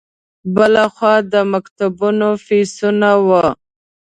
[0.55, 3.45] بل خوا د مکتبونو فیسونه وو.